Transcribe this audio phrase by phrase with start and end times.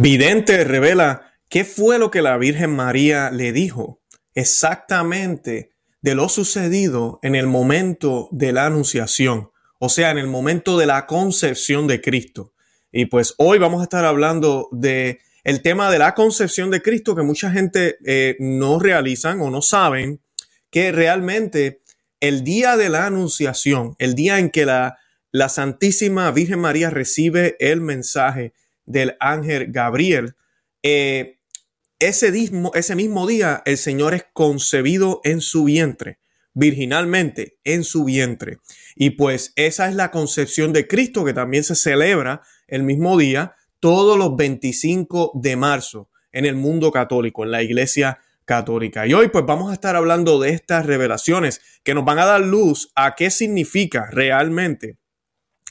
[0.00, 4.00] Vidente revela qué fue lo que la Virgen María le dijo
[4.32, 9.50] exactamente de lo sucedido en el momento de la anunciación,
[9.80, 12.52] o sea, en el momento de la concepción de Cristo.
[12.92, 17.16] Y pues hoy vamos a estar hablando de el tema de la concepción de Cristo
[17.16, 20.20] que mucha gente eh, no realizan o no saben
[20.70, 21.82] que realmente
[22.20, 24.96] el día de la anunciación, el día en que la,
[25.32, 28.52] la Santísima Virgen María recibe el mensaje
[28.88, 30.34] del ángel Gabriel,
[30.82, 31.38] eh,
[31.98, 36.18] ese, mismo, ese mismo día el Señor es concebido en su vientre,
[36.54, 38.58] virginalmente en su vientre.
[38.96, 43.54] Y pues esa es la concepción de Cristo que también se celebra el mismo día,
[43.80, 49.06] todos los 25 de marzo en el mundo católico, en la iglesia católica.
[49.06, 52.40] Y hoy pues vamos a estar hablando de estas revelaciones que nos van a dar
[52.40, 54.96] luz a qué significa realmente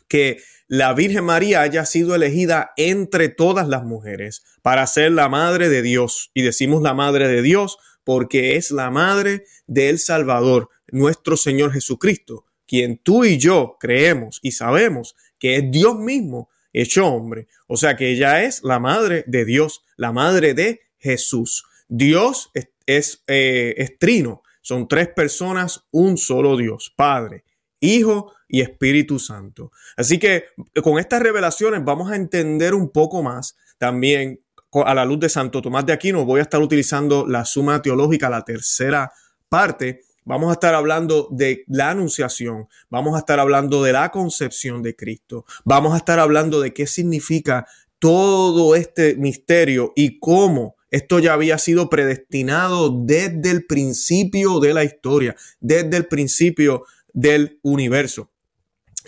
[0.07, 5.69] que la Virgen María haya sido elegida entre todas las mujeres para ser la madre
[5.69, 6.31] de Dios.
[6.33, 12.45] Y decimos la madre de Dios porque es la madre del Salvador, nuestro Señor Jesucristo,
[12.65, 17.47] quien tú y yo creemos y sabemos que es Dios mismo hecho hombre.
[17.67, 21.65] O sea que ella es la madre de Dios, la madre de Jesús.
[21.87, 27.45] Dios es, es, eh, trino, son tres personas, un solo Dios, Padre,
[27.79, 29.71] Hijo y Espíritu Santo.
[29.95, 30.45] Así que
[30.83, 34.41] con estas revelaciones vamos a entender un poco más también
[34.73, 36.25] a la luz de Santo Tomás de Aquino.
[36.25, 39.11] Voy a estar utilizando la suma teológica, la tercera
[39.49, 40.01] parte.
[40.25, 44.93] Vamos a estar hablando de la anunciación, vamos a estar hablando de la concepción de
[44.93, 47.65] Cristo, vamos a estar hablando de qué significa
[47.97, 54.83] todo este misterio y cómo esto ya había sido predestinado desde el principio de la
[54.83, 56.83] historia, desde el principio
[57.17, 58.29] del universo.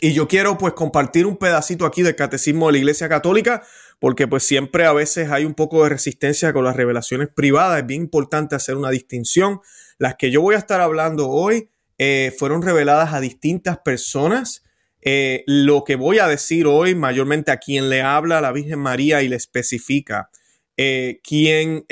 [0.02, 3.62] Y yo quiero pues compartir un pedacito aquí del catecismo de la Iglesia Católica,
[4.00, 7.80] porque pues siempre a veces hay un poco de resistencia con las revelaciones privadas.
[7.80, 9.60] Es bien importante hacer una distinción.
[10.00, 14.64] Las que yo voy a estar hablando hoy eh, fueron reveladas a distintas personas.
[15.02, 18.80] Eh, lo que voy a decir hoy, mayormente a quien le habla a la Virgen
[18.80, 20.32] María y le especifica
[20.78, 21.86] eh, quién,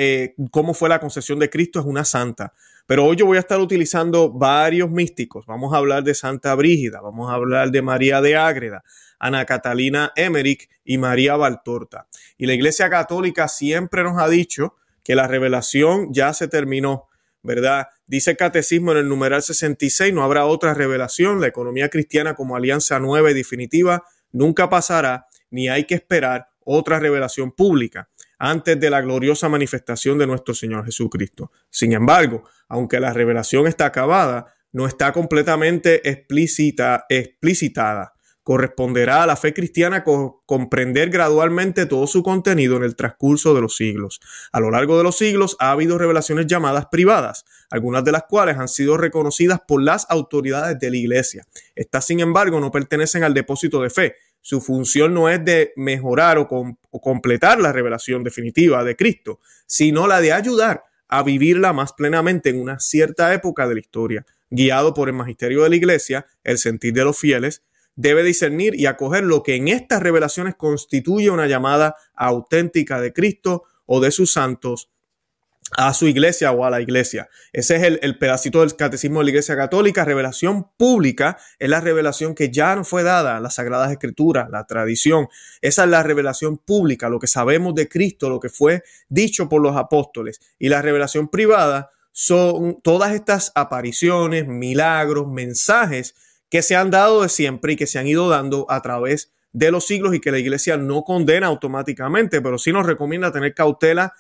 [0.50, 2.54] cómo fue la concesión de Cristo, es una santa.
[2.88, 5.46] Pero hoy yo voy a estar utilizando varios místicos.
[5.46, 8.82] Vamos a hablar de Santa Brígida, vamos a hablar de María de Ágreda,
[9.20, 12.08] Ana Catalina Emmerich y María Valtorta.
[12.38, 17.10] Y la Iglesia Católica siempre nos ha dicho que la revelación ya se terminó,
[17.44, 17.88] ¿verdad?
[18.06, 22.56] Dice el Catecismo en el numeral 66, no habrá otra revelación, la economía cristiana como
[22.56, 28.08] alianza nueva y definitiva nunca pasará, ni hay que esperar otra revelación pública
[28.40, 31.52] antes de la gloriosa manifestación de nuestro Señor Jesucristo.
[31.70, 38.14] Sin embargo, aunque la revelación está acabada, no está completamente explícita, explicitada.
[38.44, 40.06] Corresponderá a la fe cristiana
[40.46, 44.22] comprender gradualmente todo su contenido en el transcurso de los siglos.
[44.54, 48.58] A lo largo de los siglos ha habido revelaciones llamadas privadas, algunas de las cuales
[48.58, 51.46] han sido reconocidas por las autoridades de la Iglesia.
[51.76, 54.16] Estas, sin embargo, no pertenecen al depósito de fe,
[54.48, 56.48] su función no es de mejorar o,
[57.02, 62.62] completar la revelación definitiva de Cristo, sino la de ayudar a vivirla más plenamente en
[62.62, 64.26] una cierta época de la historia.
[64.50, 67.64] Guiado por el magisterio de la Iglesia, el sentir de los fieles,
[67.98, 73.66] debe discernir y acoger lo que en estas revelaciones constituye una llamada auténtica de Cristo
[73.86, 74.90] o de sus santos
[75.76, 77.30] a su iglesia o a la iglesia.
[77.52, 80.06] Ese es el, pedacito del catecismo de la iglesia católica.
[80.06, 85.28] Revelación pública es la revelación que ya no fue dada, las sagradas escrituras, la tradición.
[85.62, 89.62] Esa es la revelación pública, lo que sabemos de Cristo, lo que fue dicho por
[89.62, 90.40] los apóstoles.
[90.58, 96.16] Y la revelación privada son todas estas apariciones, milagros, mensajes
[96.50, 99.72] que se han dado de siempre y que se han ido dando a través de
[99.72, 104.14] los siglos y que la iglesia no condena automáticamente, pero sí nos recomienda tener cautela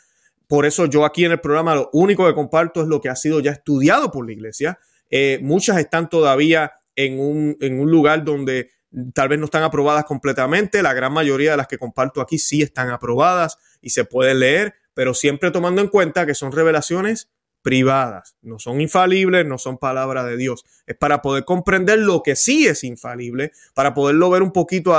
[0.48, 3.16] por eso yo aquí en el programa lo único que comparto es lo que ha
[3.16, 4.80] sido ya estudiado por la iglesia.
[5.10, 8.72] Eh, muchas están todavía en un, en un lugar donde
[9.14, 10.82] tal vez no están aprobadas completamente.
[10.82, 14.76] La gran mayoría de las que comparto aquí sí están aprobadas y se pueden leer,
[14.94, 17.30] pero siempre tomando en cuenta que son revelaciones
[17.62, 20.64] privadas, no son infalibles, no son palabras de Dios.
[20.86, 24.96] Es para poder comprender lo que sí es infalible, para poderlo ver un poquito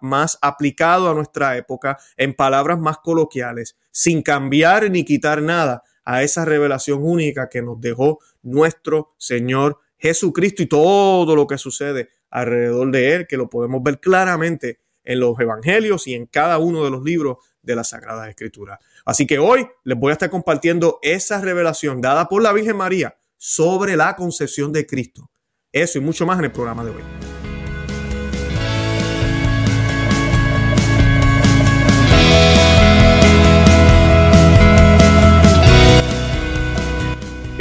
[0.00, 6.24] más aplicado a nuestra época en palabras más coloquiales, sin cambiar ni quitar nada a
[6.24, 12.90] esa revelación única que nos dejó nuestro Señor Jesucristo y todo lo que sucede alrededor
[12.90, 16.90] de Él, que lo podemos ver claramente en los evangelios y en cada uno de
[16.90, 18.80] los libros de la Sagrada Escritura.
[19.04, 23.16] Así que hoy les voy a estar compartiendo esa revelación dada por la Virgen María
[23.36, 25.30] sobre la concepción de Cristo.
[25.70, 27.33] Eso y mucho más en el programa de hoy.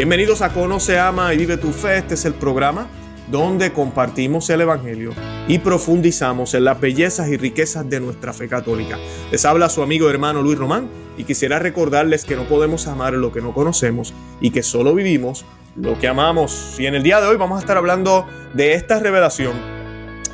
[0.03, 1.99] Bienvenidos a Conoce, Ama y Vive tu Fe.
[1.99, 2.89] Este es el programa
[3.31, 5.13] donde compartimos el Evangelio
[5.47, 8.99] y profundizamos en las bellezas y riquezas de nuestra fe católica.
[9.31, 13.31] Les habla su amigo hermano Luis Román y quisiera recordarles que no podemos amar lo
[13.31, 15.45] que no conocemos y que solo vivimos
[15.77, 16.75] lo que amamos.
[16.79, 19.53] Y en el día de hoy vamos a estar hablando de esta revelación,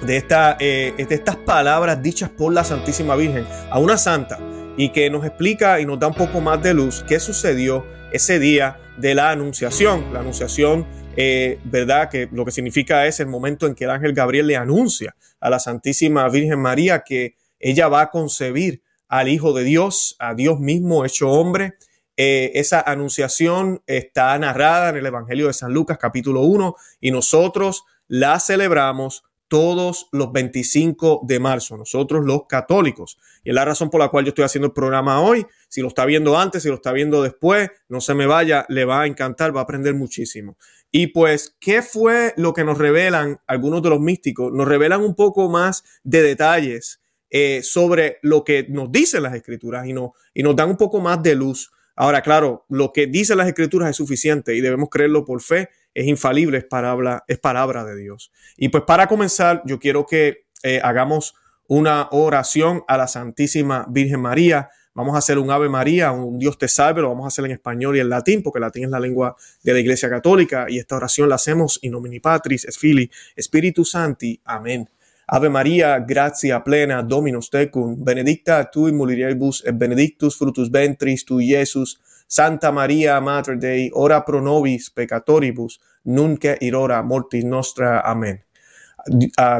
[0.01, 4.39] de, esta, eh, de estas palabras dichas por la Santísima Virgen a una santa
[4.77, 8.39] y que nos explica y nos da un poco más de luz qué sucedió ese
[8.39, 10.13] día de la anunciación.
[10.13, 10.85] La anunciación,
[11.15, 12.09] eh, ¿verdad?
[12.09, 15.49] Que lo que significa es el momento en que el ángel Gabriel le anuncia a
[15.49, 20.59] la Santísima Virgen María que ella va a concebir al Hijo de Dios, a Dios
[20.59, 21.75] mismo hecho hombre.
[22.15, 27.85] Eh, esa anunciación está narrada en el Evangelio de San Lucas capítulo 1 y nosotros
[28.07, 33.17] la celebramos todos los 25 de marzo, nosotros los católicos.
[33.43, 35.45] Y es la razón por la cual yo estoy haciendo el programa hoy.
[35.69, 38.83] Si lo está viendo antes, si lo está viendo después, no se me vaya, le
[38.83, 40.57] va a encantar, va a aprender muchísimo.
[40.91, 44.51] Y pues, ¿qué fue lo que nos revelan algunos de los místicos?
[44.51, 46.99] Nos revelan un poco más de detalles
[47.29, 51.23] eh, sobre lo que nos dicen las escrituras y, no, nos dan un poco más
[51.23, 51.71] de luz.
[51.95, 56.07] Ahora, claro, lo que dicen las escrituras es suficiente y debemos creerlo por fe es
[56.07, 58.31] infalible, es palabra, es palabra de Dios.
[58.57, 61.35] Y pues para comenzar, yo quiero que eh, hagamos
[61.67, 64.69] una oración a la Santísima Virgen María.
[64.93, 67.51] Vamos a hacer un Ave María, un Dios te salve, lo vamos a hacer en
[67.51, 70.79] español y en latín, porque el latín es la lengua de la Iglesia Católica, y
[70.79, 74.39] esta oración la hacemos in nomine Patris, es Fili, Spiritu Santi.
[74.43, 74.89] Amén.
[75.27, 81.39] Ave María, gracia plena, Dominus tecum, benedicta tu in mulieribus et benedictus fructus ventris tu,
[81.39, 81.99] Jesús.
[82.25, 88.01] Santa María, Mater Dei, ora pro nobis peccatoribus, nunca ir ora mortis nostra.
[88.01, 88.43] Amén.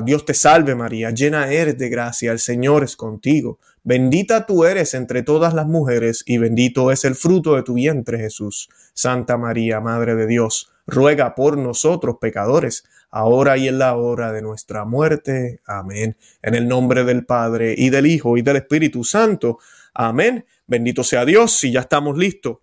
[0.04, 3.60] Dios te salve María, llena eres de gracia, el Señor es contigo.
[3.90, 8.20] Bendita tú eres entre todas las mujeres y bendito es el fruto de tu vientre
[8.20, 8.70] Jesús.
[8.94, 14.44] Santa María, Madre de Dios, ruega por nosotros pecadores, ahora y en la hora de
[14.44, 15.62] nuestra muerte.
[15.66, 16.16] Amén.
[16.44, 19.58] En el nombre del Padre y del Hijo y del Espíritu Santo.
[19.96, 20.46] Amén.
[20.68, 22.60] Bendito sea Dios si ya estamos listos.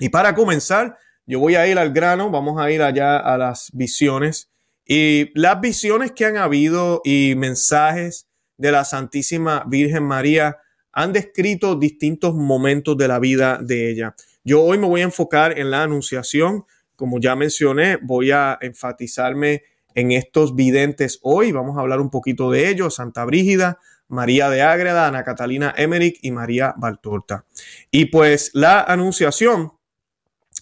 [0.00, 3.70] Y para comenzar, yo voy a ir al grano, vamos a ir allá a las
[3.72, 4.50] visiones.
[4.84, 8.26] Y las visiones que han habido y mensajes
[8.60, 10.58] de la Santísima Virgen María
[10.92, 14.14] han descrito distintos momentos de la vida de ella.
[14.44, 16.64] Yo hoy me voy a enfocar en la anunciación.
[16.94, 19.62] Como ya mencioné, voy a enfatizarme
[19.94, 21.52] en estos videntes hoy.
[21.52, 22.96] Vamos a hablar un poquito de ellos.
[22.96, 23.78] Santa Brígida,
[24.08, 27.46] María de Ágreda, Ana Catalina Emmerich y María Baltorta.
[27.90, 29.72] Y pues la anunciación,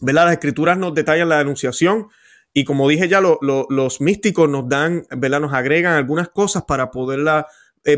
[0.01, 0.27] ¿verdad?
[0.27, 2.09] Las escrituras nos detallan la anunciación
[2.53, 5.41] y como dije ya, los místicos nos dan, ¿verdad?
[5.41, 7.47] Nos agregan algunas cosas para poderla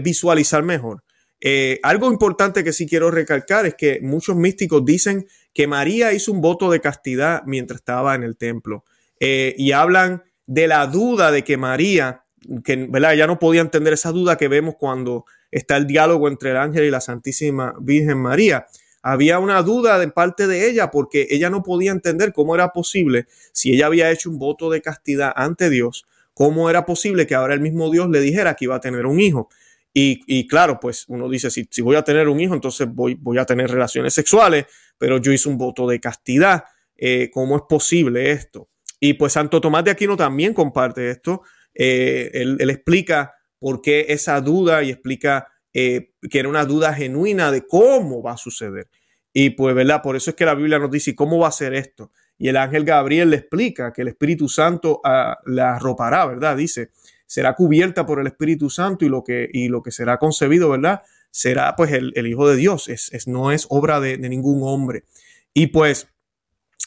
[0.03, 1.03] visualizar mejor.
[1.41, 6.33] Eh, algo importante que sí quiero recalcar es que muchos místicos dicen que María hizo
[6.33, 8.85] un voto de castidad mientras estaba en el templo
[9.19, 12.25] eh, y hablan de la duda de que María,
[12.63, 13.15] que ¿verdad?
[13.15, 16.85] ya no podía entender esa duda que vemos cuando está el diálogo entre el ángel
[16.85, 18.67] y la Santísima Virgen María.
[19.03, 23.27] Había una duda de parte de ella porque ella no podía entender cómo era posible,
[23.53, 26.05] si ella había hecho un voto de castidad ante Dios,
[26.35, 29.21] cómo era posible que ahora el mismo Dios le dijera que iba a tener un
[29.21, 29.49] hijo.
[29.93, 33.71] Y, claro, pues uno dice, si, voy a tener un hijo, entonces voy, a tener
[33.71, 34.67] relaciones sexuales,
[34.99, 36.65] pero yo hice un voto de castidad.
[36.97, 38.69] Eh, ¿Cómo es posible esto?
[39.01, 41.43] Y pues Santo Tomás de Aquino también comparte esto.
[41.75, 46.93] Eh, él, él explica por qué esa duda y explica eh, que era una duda
[46.93, 48.89] genuina de cómo va a suceder.
[49.33, 50.03] Y pues, ¿verdad?
[50.03, 52.11] Por eso es que la Biblia nos dice, ¿cómo va a ser esto?
[52.37, 56.57] Y el ángel Gabriel le explica que el Espíritu Santo ah, la arropará, ¿verdad?
[56.57, 56.91] Dice,
[57.31, 61.03] será cubierta por el Espíritu Santo y lo que, y lo que será concebido, ¿verdad?
[61.31, 65.05] Será pues el, Hijo de Dios, es, no es obra de, ningún hombre.
[65.55, 66.09] Y pues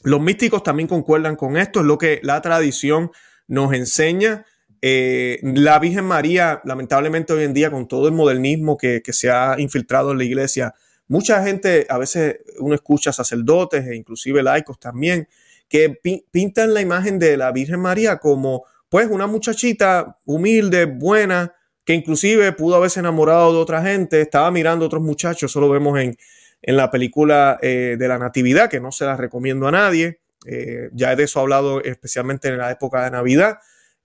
[0.03, 3.12] los místicos también concuerdan con esto, es lo que la tradición
[3.47, 4.45] nos enseña
[4.81, 9.55] eh, la Virgen María, lamentablemente hoy en día, con todo el modernismo que, se ha
[9.59, 10.75] infiltrado en la iglesia,
[11.07, 15.29] mucha gente, a veces uno escucha sacerdotes e inclusive laicos también,
[15.69, 15.97] que
[16.31, 22.51] pintan la imagen de la Virgen María como pues una muchachita humilde, buena, que inclusive
[22.51, 26.15] pudo haberse enamorado de otra gente, estaba mirando a otros muchachos, eso lo vemos en,
[26.62, 31.15] la película eh, de la Natividad, que no se la recomiendo a nadie, eh, ya
[31.15, 33.57] de eso he hablado especialmente en la época de Navidad,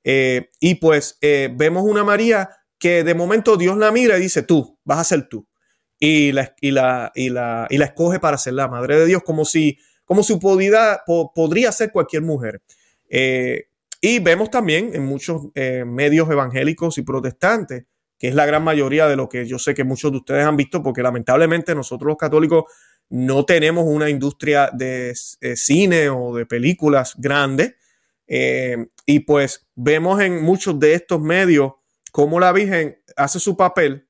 [0.05, 4.43] eh, y pues eh, vemos una María que de momento Dios la mira y dice,
[4.43, 5.47] tú, vas a ser tú.
[5.99, 9.23] Y la, y la, y la, y la escoge para ser la madre de Dios,
[9.23, 12.63] como si, como si podría ser cualquier mujer.
[14.01, 17.85] Eh, y vemos también en muchos medios evangélicos y protestantes,
[18.19, 20.57] que es la gran mayoría de lo que yo sé que muchos de ustedes han
[20.57, 22.65] visto, porque lamentablemente nosotros los católicos
[23.11, 27.77] no tenemos una industria de eh, cine o de películas grande.
[28.27, 31.73] Eh, y pues vemos en muchos de estos medios
[32.13, 34.07] cómo la Virgen hace su papel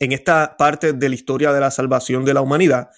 [0.00, 2.90] en esta parte de la historia de la salvación de la humanidad.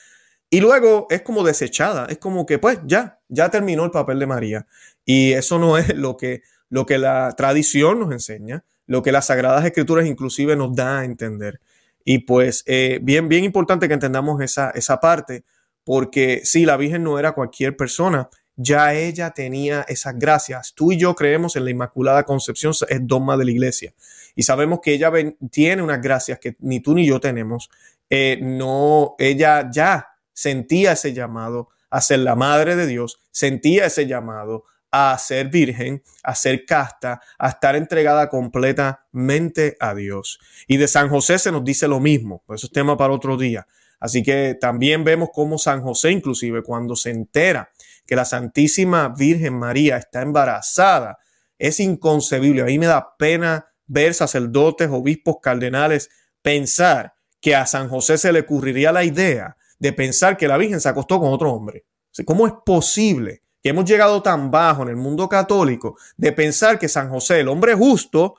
[0.51, 4.27] Y luego es como desechada, es como que pues ya, ya terminó el papel de
[4.27, 4.67] María.
[5.05, 9.27] Y eso no es lo que, lo que la tradición nos enseña, lo que las
[9.27, 11.61] Sagradas Escrituras inclusive nos da a entender.
[12.05, 15.45] Y pues eh, bien, bien importante que entendamos esa, esa parte,
[15.85, 20.75] porque si la Virgen no era cualquier persona, ya ella tenía esas gracias.
[20.75, 23.95] Tú y yo creemos en la Inmaculada Concepción, es dogma de la iglesia.
[24.35, 25.13] Y sabemos que ella
[25.51, 27.71] tiene unas gracias que ni tú ni yo tenemos.
[28.11, 34.07] Eh, no, ella ya sentía ese llamado a ser la madre de Dios, sentía ese
[34.07, 40.41] llamado a ser virgen, a ser casta, a estar entregada completamente a Dios.
[40.67, 43.67] Y de San José se nos dice lo mismo, eso es tema para otro día.
[44.01, 47.71] Así que también vemos cómo San José, inclusive cuando se entera
[48.07, 51.19] que la Santísima Virgen María está embarazada,
[51.59, 52.63] es inconcebible.
[52.63, 56.09] A mí me da pena ver sacerdotes, obispos, cardenales
[56.43, 60.81] pensar que a San José se le ocurriría la idea de pensar que la Virgen
[60.81, 61.85] se acostó con otro hombre.
[62.25, 66.89] ¿Cómo es posible que hemos llegado tan bajo en el mundo católico de pensar que
[66.89, 68.37] San José, el hombre justo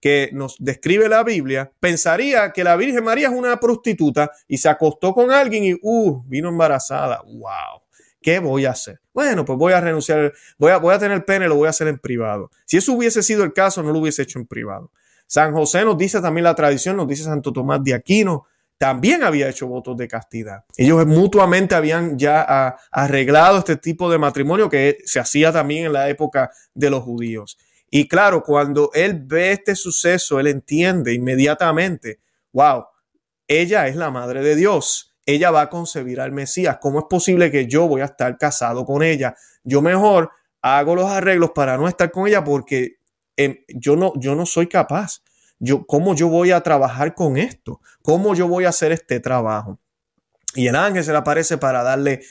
[0.00, 4.68] que nos describe la Biblia, pensaría que la Virgen María es una prostituta y se
[4.68, 7.22] acostó con alguien y uh, vino embarazada.
[7.24, 7.82] ¡Wow!
[8.20, 9.00] ¿Qué voy a hacer?
[9.12, 11.88] Bueno, pues voy a renunciar, voy a, voy a tener pene, lo voy a hacer
[11.88, 12.50] en privado.
[12.66, 14.90] Si eso hubiese sido el caso, no lo hubiese hecho en privado.
[15.26, 18.46] San José nos dice también la tradición, nos dice Santo Tomás de Aquino,
[18.78, 20.64] también había hecho votos de castidad.
[20.76, 26.08] Ellos mutuamente habían ya arreglado este tipo de matrimonio que se hacía también en la
[26.08, 27.56] época de los judíos.
[27.90, 32.18] Y claro, cuando él ve este suceso, él entiende inmediatamente,
[32.52, 32.86] wow,
[33.46, 35.14] ella es la madre de Dios.
[35.26, 36.78] Ella va a concebir al Mesías.
[36.80, 39.36] ¿Cómo es posible que yo voy a estar casado con ella?
[39.62, 42.96] Yo mejor hago los arreglos para no estar con ella porque
[43.36, 45.22] em, yo, no, yo no soy capaz
[45.58, 47.80] yo, ¿cómo yo voy a trabajar con esto?
[48.02, 49.78] ¿Cómo yo voy a hacer este trabajo?
[50.54, 52.22] Y el ángel se le aparece para darle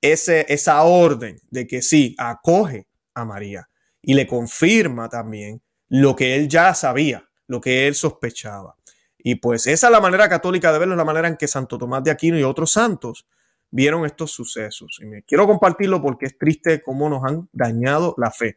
[0.00, 3.68] ese, esa orden de que sí, acoge a María
[4.02, 8.76] y le confirma también lo que él ya sabía, lo que él sospechaba.
[9.18, 12.02] Y pues esa es la manera católica de verlo, la manera en que Santo Tomás
[12.04, 13.26] de Aquino y otros santos
[13.70, 14.98] vieron estos sucesos.
[15.02, 18.56] Y me quiero compartirlo porque es triste cómo nos han dañado la fe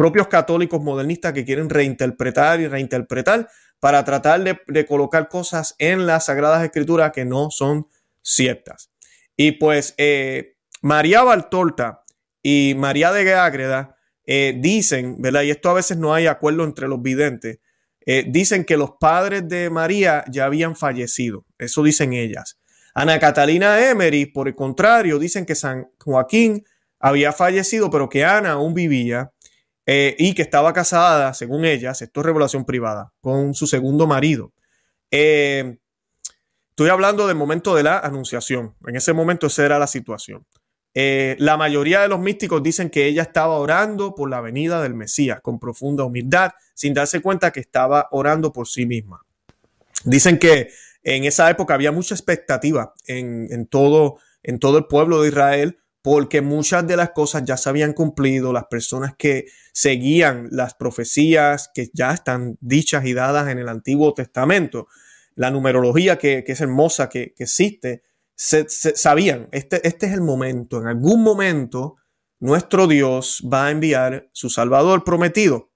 [0.00, 6.24] propios católicos modernistas que quieren reinterpretar y reinterpretar para tratar de, colocar cosas en las
[6.24, 7.86] Sagradas Escrituras que no son
[8.22, 8.90] ciertas.
[9.36, 12.02] Y pues eh, María Bartolta
[12.42, 15.42] y María de Ágreda eh, dicen, ¿verdad?
[15.42, 17.58] Y esto a veces no hay acuerdo entre los videntes,
[18.06, 21.44] eh, dicen que los padres de María ya habían fallecido.
[21.58, 22.58] Eso dicen ellas.
[22.94, 26.64] Ana Catalina Emery, por el contrario, dicen que San Joaquín
[26.98, 29.32] había fallecido, pero que Ana aún vivía
[29.86, 34.52] eh, y que estaba casada, según ellas, esto es revelación privada, con su segundo marido.
[35.10, 35.78] Eh,
[36.70, 38.74] estoy hablando del momento de la anunciación.
[38.86, 40.46] En ese momento esa era la situación.
[40.92, 44.94] Eh, la mayoría de los místicos dicen que ella estaba orando por la venida del
[44.94, 49.20] Mesías con profunda humildad, sin darse cuenta que estaba orando por sí misma.
[50.04, 50.70] Dicen que
[51.02, 56.40] en esa época había mucha expectativa en, todo, en todo el pueblo de Israel porque
[56.40, 61.90] muchas de las cosas ya se habían cumplido, las personas que seguían las profecías que
[61.92, 64.88] ya están dichas y dadas en el Antiguo Testamento,
[65.34, 68.02] la numerología que, es hermosa, que, existe,
[68.34, 71.96] se, sabían, este, este es el momento, en algún momento
[72.38, 75.70] nuestro Dios va a enviar su Salvador prometido.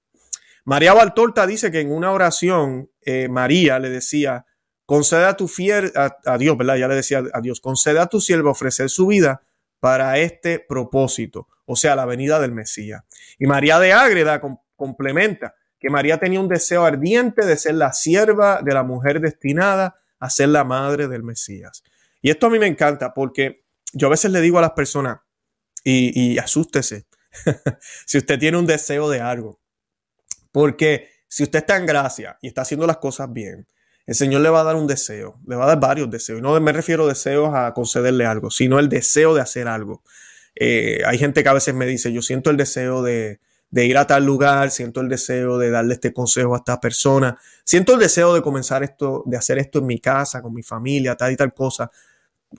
[0.64, 4.47] María Baltorta dice que en una oración eh, María le decía,
[4.87, 6.76] conceda a tu fiel, a, Dios, ¿verdad?
[6.76, 9.43] Ya le decía a Dios, conceda a tu siervo ofrecer su vida
[9.85, 13.05] para este propósito, o sea, la venida del Mesías.
[13.38, 14.41] Y María de Ágreda
[14.76, 20.00] complementa que María tenía un deseo ardiente de ser la sierva de la mujer destinada
[20.19, 21.85] a ser la madre del Mesías.
[22.23, 25.19] Y esto a mí me encanta porque yo a veces le digo a las personas,
[25.85, 27.05] y, y asústese,
[28.07, 29.61] si usted tiene un deseo de algo,
[30.50, 33.69] porque si usted está en gracia y está haciendo las cosas bien,
[34.06, 36.38] el Señor le va a dar un deseo, le va a dar varios deseos.
[36.38, 40.02] Y no me refiero a deseos a concederle algo, sino el deseo de hacer algo.
[40.54, 43.40] Eh, hay gente que a veces me dice, yo siento el deseo de,
[43.73, 47.94] ir a tal lugar, siento el deseo de darle este consejo a esta persona, siento
[47.94, 51.32] el deseo de comenzar esto, de hacer esto en mi casa, con mi familia, tal
[51.32, 51.90] y tal cosa,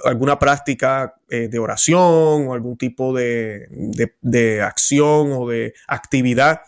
[0.03, 3.67] alguna práctica eh, de oración o algún tipo de,
[4.21, 6.61] de acción o de actividad.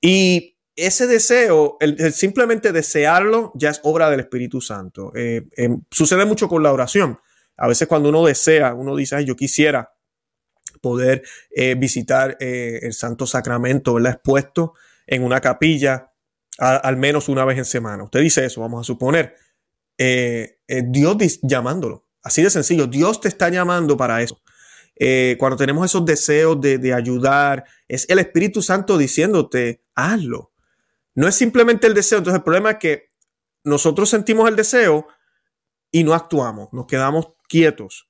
[0.00, 1.76] Y ese deseo,
[2.12, 5.12] simplemente desearlo, ya es obra del Espíritu Santo.
[5.14, 7.18] Eh, eh, sucede mucho con la oración.
[7.56, 9.92] A veces cuando uno desea, uno dice, Ay, yo quisiera
[10.80, 11.22] poder
[11.54, 14.14] eh, visitar el Santo Sacramento, ¿verdad?
[14.14, 14.74] Expuesto
[15.06, 16.08] en una capilla
[16.58, 18.04] al menos una vez en semana.
[18.04, 19.36] Usted dice eso, vamos a suponer.
[19.96, 22.06] Dios llamándolo.
[22.22, 24.40] Así de sencillo, Dios te está llamando para eso.
[25.38, 30.51] cuando tenemos esos deseos de, de ayudar, es el Espíritu Santo diciéndote, hazlo.
[31.14, 32.18] No es simplemente el deseo.
[32.18, 33.08] Entonces el problema es que
[33.64, 35.06] nosotros sentimos el deseo
[35.90, 38.08] y no actuamos, nos quedamos quietos.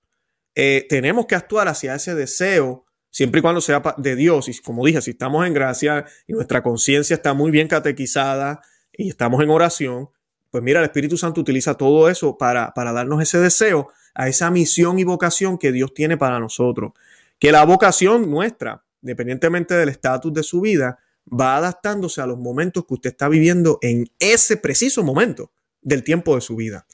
[0.54, 4.48] Eh, tenemos que actuar hacia ese deseo siempre y cuando sea de Dios.
[4.48, 9.08] Y como dije, si estamos en gracia y nuestra conciencia está muy bien catequizada y
[9.08, 10.10] estamos en oración,
[10.50, 14.50] pues mira, el Espíritu Santo utiliza todo eso para, para darnos ese deseo a esa
[14.50, 16.92] misión y vocación que Dios tiene para nosotros.
[17.38, 22.84] Que la vocación nuestra, independientemente del estatus de su vida, va adaptándose a los momentos
[22.86, 26.86] que usted está viviendo en ese preciso momento del tiempo de su vida.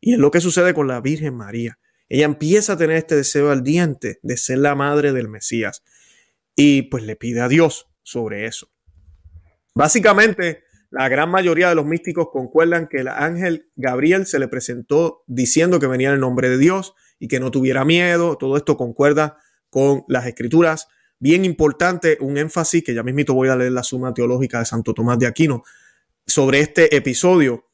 [0.00, 1.78] Y es lo que sucede con la Virgen María.
[2.08, 5.82] Ella empieza a tener este deseo al diente de ser la madre del Mesías
[6.56, 8.70] y pues le pide a Dios sobre eso.
[9.74, 15.22] Básicamente, la gran mayoría de los místicos concuerdan que el ángel Gabriel se le presentó
[15.26, 18.38] diciendo que venía en el nombre de Dios y que no tuviera miedo.
[18.38, 20.88] Todo esto concuerda con las escrituras.
[21.18, 24.94] Bien importante, un énfasis que ya mismito voy a leer la suma teológica de Santo
[24.94, 25.64] Tomás de Aquino
[26.26, 27.66] sobre este episodio.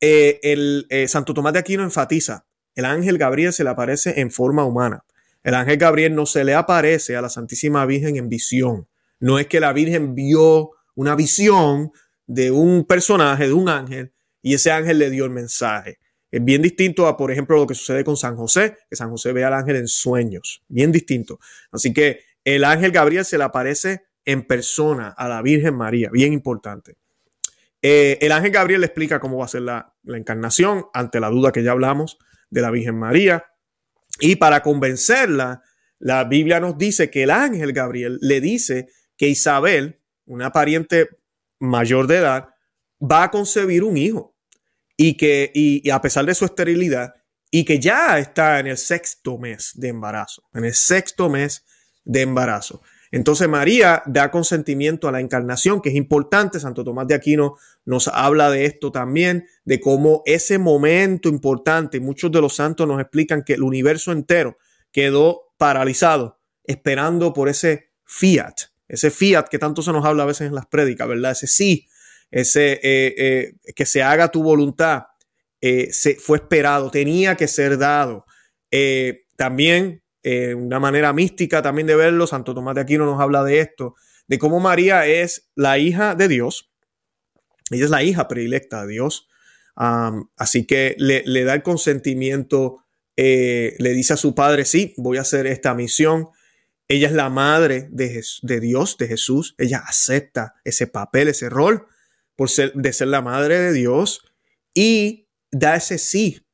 [0.00, 2.46] Eh, el eh, Santo Tomás de Aquino enfatiza
[2.76, 5.04] el ángel Gabriel se le aparece en forma humana.
[5.42, 8.86] El ángel Gabriel no se le aparece a la Santísima Virgen en visión.
[9.18, 11.90] No es que la Virgen vio una visión
[12.26, 15.98] de un personaje, de un ángel, y ese ángel le dio el mensaje.
[16.30, 19.32] Es bien distinto a, por ejemplo, lo que sucede con San José, que San José
[19.32, 20.62] ve al ángel en sueños.
[20.68, 21.40] Bien distinto.
[21.72, 26.10] Así que el ángel Gabriel se le aparece en persona a la Virgen María.
[26.12, 26.96] Bien importante.
[27.82, 31.28] Eh, el ángel Gabriel le explica cómo va a ser la, la encarnación ante la
[31.28, 33.44] duda que ya hablamos de la Virgen María.
[34.20, 35.62] Y para convencerla,
[35.98, 41.08] la Biblia nos dice que el ángel Gabriel le dice que Isabel, una pariente
[41.58, 42.48] mayor de edad,
[43.00, 44.36] va a concebir un hijo
[44.96, 47.14] y que, y, a pesar de su esterilidad,
[47.50, 51.64] y que ya está en el sexto mes de embarazo, en el sexto mes
[52.06, 52.80] de embarazo.
[53.10, 56.58] Entonces María da consentimiento a la encarnación, que es importante.
[56.58, 62.32] Santo Tomás de Aquino nos habla de esto también, de cómo ese momento importante, muchos
[62.32, 64.56] de los santos nos explican que el universo entero
[64.90, 68.54] quedó paralizado, esperando por ese fiat,
[68.88, 71.32] ese fiat que tanto se nos habla a veces en las prédicas, ¿verdad?
[71.32, 71.88] Ese sí,
[72.30, 75.04] ese eh, eh, que se haga tu voluntad,
[75.60, 78.26] eh, se, fue esperado, tenía que ser dado.
[79.36, 82.26] también eh, una manera mística también de verlo.
[82.26, 83.94] Santo Tomás de Aquino nos habla de esto,
[84.26, 86.72] de cómo María es la hija de Dios.
[87.70, 89.28] Ella es la hija predilecta de Dios.
[89.76, 92.78] así que le, da el consentimiento,
[93.16, 96.26] eh, le dice a su padre, sí, voy a hacer esta misión.
[96.88, 99.54] Ella es la madre de, de Dios, de Jesús.
[99.58, 101.86] Ella acepta ese papel, ese rol
[102.34, 104.22] por ser, de ser la madre de Dios
[104.74, 106.45] y da ese sí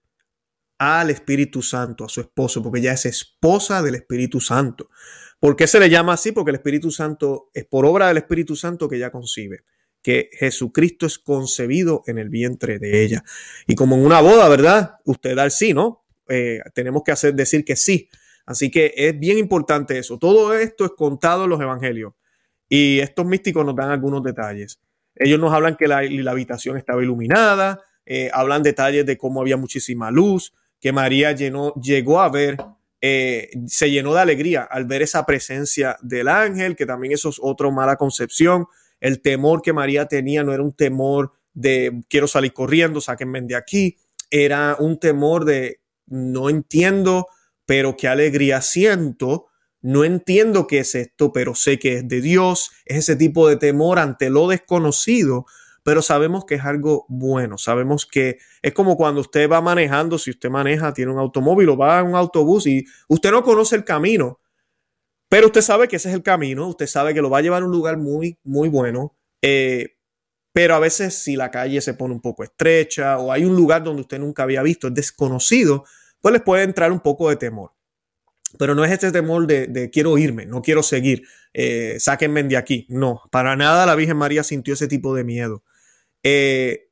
[0.83, 4.91] al Espíritu Santo, a su esposo, porque ella es esposa del Espíritu Santo.
[5.39, 6.33] ¿Por qué se le llama así?
[6.33, 9.63] Porque el Espíritu Santo es por obra del Espíritu Santo que ella concibe,
[10.03, 13.23] que Jesucristo es concebido en el vientre de ella.
[13.69, 14.97] Y como en una boda, ¿verdad?
[15.05, 16.05] Usted da el sí, ¿no?
[16.29, 18.09] Eh, tenemos que hacer decir que sí.
[18.45, 20.19] Así que es bien importante eso.
[20.19, 22.15] Todo esto es contado en los evangelios.
[22.69, 24.81] Y estos místicos nos dan algunos detalles.
[25.15, 30.11] Ellos nos hablan que la, habitación estaba iluminada, eh, hablan detalles de cómo había muchísima
[30.11, 32.57] luz, que María llegó a ver,
[33.01, 37.39] eh, se llenó de alegría al ver esa presencia del ángel, que también eso es
[37.41, 38.67] otra mala concepción.
[39.01, 43.55] El temor que María tenía no era un temor de quiero salir corriendo, sáquenme de
[43.55, 43.97] aquí,
[44.29, 47.29] era un temor de no entiendo,
[47.65, 49.47] pero qué alegría siento.
[49.83, 52.71] No entiendo qué es esto, pero sé que es de Dios.
[52.87, 55.47] Es ese tipo de temor ante lo desconocido,
[55.83, 60.31] pero sabemos que es algo bueno, sabemos que es como cuando usted va manejando, si
[60.31, 63.85] usted maneja, tiene un automóvil o va en un autobús y usted no conoce el
[63.85, 64.41] camino,
[65.29, 67.63] pero usted sabe que ese es el camino, usted sabe que lo va a llevar
[67.63, 69.97] a un lugar muy, muy bueno, eh,
[70.53, 73.83] pero a veces si la calle se pone un poco estrecha o hay un lugar
[73.83, 75.85] donde usted nunca había visto, es desconocido,
[76.21, 77.73] pues les puede entrar un poco de temor.
[78.59, 82.87] Pero no es este temor de, quiero irme, no quiero seguir, eh, sáquenme de aquí.
[82.91, 85.65] No, para nada la Virgen María sintió ese tipo de miedo.
[86.23, 86.91] Eh,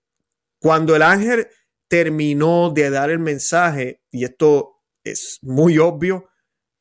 [0.58, 1.48] cuando el ángel
[1.88, 6.28] terminó de dar el mensaje, y esto es muy obvio,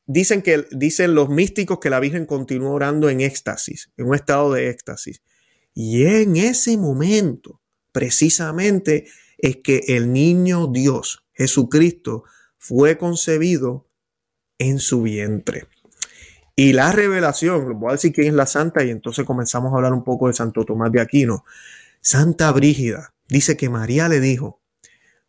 [0.06, 4.54] dicen que dicen los místicos que la Virgen continuó orando en éxtasis, en un estado
[4.54, 5.22] de éxtasis.
[5.74, 9.08] Y en ese momento, precisamente,
[9.38, 12.24] es que el niño Dios, Jesucristo,
[12.58, 13.88] fue concebido
[14.58, 15.68] en su vientre.
[16.56, 19.94] Y la revelación, voy a decir quién es la santa y entonces comenzamos a hablar
[19.94, 21.46] un poco de Santo Tomás de Aquino.
[22.02, 24.62] Santa Brígida dice que María le dijo,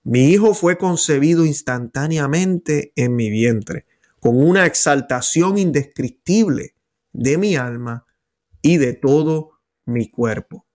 [0.03, 3.87] mi hijo fue concebido instantáneamente en mi vientre,
[4.19, 6.75] con una exaltación indescriptible
[7.13, 8.07] de mi alma
[8.63, 10.67] y de todo mi cuerpo.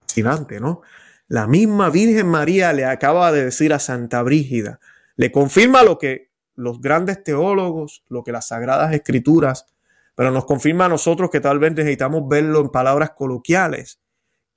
[0.00, 0.82] Fascinante, ¿no?
[1.28, 4.80] La misma Virgen María le acaba de decir a Santa Brígida,
[5.16, 9.66] le confirma lo que los grandes teólogos, lo que las sagradas escrituras,
[10.16, 13.99] pero nos confirma a nosotros que tal vez necesitamos verlo en palabras coloquiales,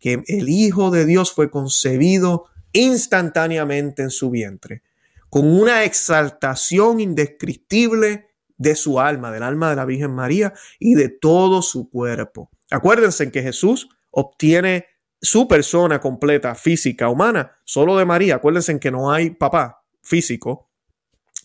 [0.03, 4.83] que el Hijo de Dios fue concebido instantáneamente en su vientre,
[5.29, 11.07] con una exaltación indescriptible de su alma, del alma de la Virgen María y de
[11.07, 12.51] todo su cuerpo.
[12.69, 14.87] Acuérdense que Jesús obtiene
[15.21, 18.35] su persona completa, física, humana, solo de María.
[18.35, 20.69] Acuérdense que no hay papá físico.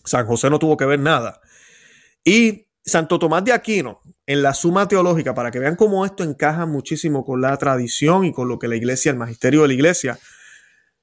[0.03, 1.39] San José no tuvo que ver nada.
[2.25, 6.67] Y Santo Tomás de Aquino, en la Suma Teológica, para que vean cómo esto encaja
[6.67, 10.19] muchísimo con la tradición y con lo que la iglesia, el magisterio de la iglesia,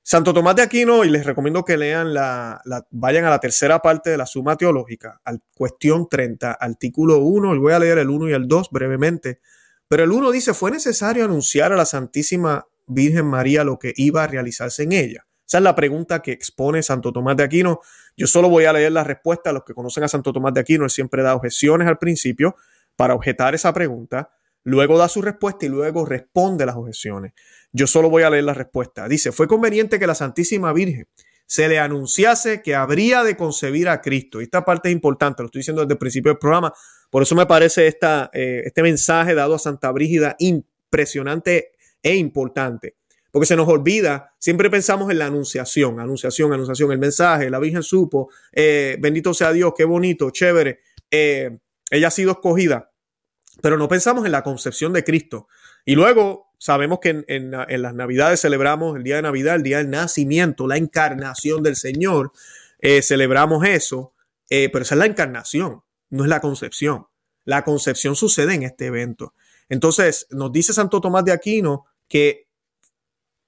[0.01, 2.63] Santo Tomás de Aquino, y les recomiendo que lean la,
[2.93, 7.59] vayan a la tercera parte de la Suma Teológica, al cuestión 30, artículo 1, y
[7.59, 9.41] voy a leer el 1 y el 2 brevemente.
[9.89, 14.23] Pero el 1 dice, fue necesario anunciar a la Santísima Virgen María lo que iba
[14.23, 15.27] a realizarse en ella.
[15.45, 17.81] Esa es la pregunta que expone Santo Tomás de Aquino.
[18.17, 19.53] Yo solo voy a leer la respuesta.
[19.53, 22.55] Los que conocen a Santo Tomás de Aquino, él siempre da objeciones al principio
[22.97, 24.31] para objetar esa pregunta.
[24.65, 27.33] Luego da su respuesta y luego responde las objeciones.
[27.71, 29.07] Yo solo voy a leer la respuesta.
[29.07, 31.07] Dice, fue conveniente que la Santísima Virgen
[31.47, 34.41] se le anunciase que habría de concebir a Cristo.
[34.41, 36.73] Y esta parte es importante, lo estoy diciendo desde el principio del programa.
[37.11, 42.97] Por eso me parece esta, eh, este mensaje dado a Santa Brígida impresionante e importante.
[43.31, 47.83] Porque se nos olvida, siempre pensamos en la anunciación, anunciación, anunciación, el mensaje, la Virgen
[47.83, 50.81] supo, eh, bendito sea Dios, qué bonito, chévere,
[51.11, 51.59] eh,
[51.91, 52.93] ella ha sido escogida,
[53.63, 55.49] pero no pensamos en la concepción de Cristo.
[55.85, 59.91] Y luego Sabemos que en, las Navidades celebramos el día de Navidad, el día del
[59.91, 62.33] nacimiento, la encarnación del Señor.
[62.79, 64.15] Eh, celebramos eso,
[64.49, 67.07] eh, pero esa es la encarnación, no es la concepción.
[67.45, 69.35] La concepción sucede en este evento.
[69.69, 72.49] Entonces, nos dice Santo Tomás de Aquino que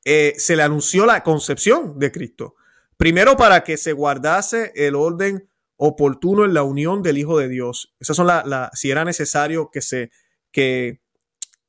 [0.05, 2.57] eh, se le anunció la concepción de Cristo.
[2.97, 7.95] Primero para que se guardase el orden oportuno en la unión del Hijo de Dios.
[8.01, 10.11] Esas son las, si era necesario que se,
[10.53, 11.01] que,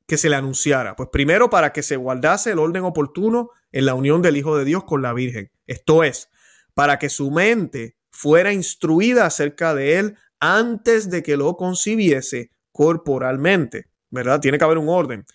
[0.08, 0.96] que se le anunciara?
[0.96, 4.66] Pues primero para que se guardase el orden oportuno en la unión del Hijo de
[4.66, 5.52] Dios con la Virgen.
[5.68, 6.30] Esto es,
[6.74, 13.92] para que su mente fuera instruida acerca de él antes de que lo concibiese corporalmente,
[14.10, 14.40] ¿verdad?
[14.40, 15.26] Tiene que haber un orden.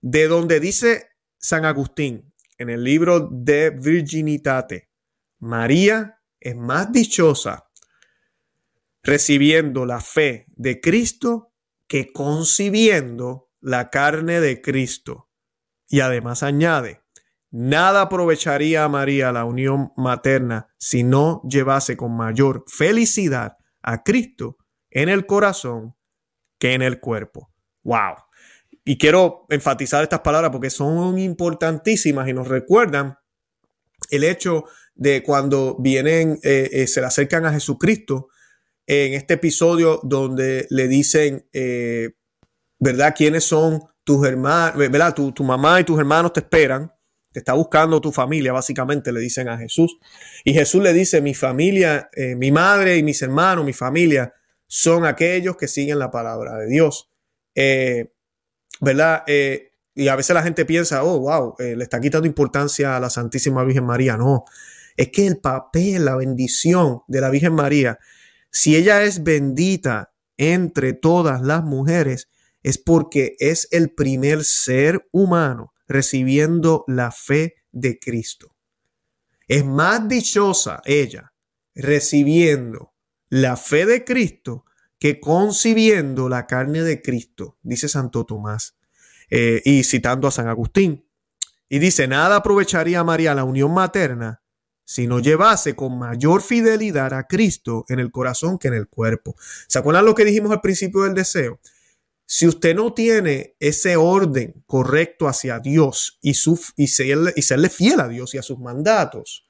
[0.00, 1.08] De donde dice
[1.38, 4.90] San Agustín en el libro de Virginitate,
[5.40, 7.71] María es más dichosa
[9.02, 11.52] recibiendo la fe de Cristo
[11.86, 15.28] que concibiendo la carne de Cristo.
[15.88, 17.02] Y además añade,
[17.50, 24.56] nada aprovecharía a María la unión materna si no llevase con mayor felicidad a Cristo
[24.90, 25.94] en el corazón
[26.58, 27.52] que en el cuerpo.
[27.82, 28.14] ¡Wow!
[28.84, 33.18] Y quiero enfatizar estas palabras porque son importantísimas y nos recuerdan
[34.10, 38.28] el hecho de cuando vienen, eh, eh, se le acercan a Jesucristo
[38.86, 42.10] en este episodio donde le dicen, eh,
[42.78, 43.14] ¿verdad?
[43.16, 44.76] ¿Quiénes son tus hermanos?
[44.76, 45.14] ¿Verdad?
[45.14, 46.92] Tu, mamá y tus hermanos te esperan.
[47.32, 49.96] Te está buscando tu familia, básicamente le dicen a Jesús.
[50.44, 54.34] Y Jesús le dice, mi familia, eh, mi madre y mis hermanos, mi familia,
[54.66, 57.10] son aquellos que siguen la palabra de Dios.
[57.54, 58.12] Eh,
[58.80, 59.24] ¿Verdad?
[59.94, 63.64] Y a veces la gente piensa, oh, wow, le está quitando importancia a la Santísima
[63.64, 64.16] Virgen María.
[64.18, 64.44] No,
[64.96, 67.98] es que el papel, la bendición de la Virgen María,
[68.52, 72.28] si ella es bendita entre todas las mujeres,
[72.62, 78.54] es porque es el primer ser humano recibiendo la fe de Cristo.
[79.48, 81.32] Es más dichosa ella
[81.74, 82.92] recibiendo
[83.30, 84.66] la fe de Cristo
[84.98, 88.76] que concibiendo la carne de Cristo, dice Santo Tomás,
[89.30, 91.08] eh, y citando a San Agustín.
[91.68, 94.41] Y dice, nada aprovecharía a María la unión materna
[94.84, 99.34] si no llevase con mayor fidelidad a Cristo en el corazón que en el cuerpo.
[99.68, 101.60] ¿Se acuerdan lo que dijimos al principio del deseo?
[102.26, 107.68] Si usted no tiene ese orden correcto hacia Dios y, su, y, serle, y serle
[107.68, 109.46] fiel a Dios y a sus mandatos,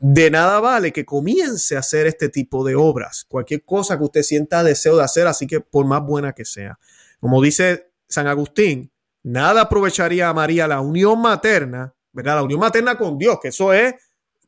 [0.00, 4.22] de nada vale que comience a hacer este tipo de obras, cualquier cosa que usted
[4.22, 6.78] sienta deseo de hacer, así que por más buena que sea.
[7.20, 12.36] Como dice San Agustín, nada aprovecharía a María la unión materna, ¿verdad?
[12.36, 13.94] La unión materna con Dios, que eso es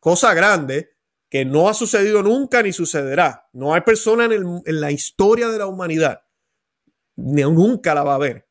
[0.01, 0.97] cosa grande,
[1.29, 3.49] que no ha sucedido nunca ni sucederá.
[3.53, 6.23] No hay persona en, la historia de la humanidad,
[7.17, 8.49] ni nunca la va a haber,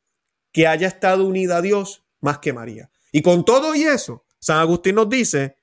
[0.53, 2.89] que haya estado unida a Dios más que María.
[3.11, 5.57] Y con todo y eso, San Agustín nos dice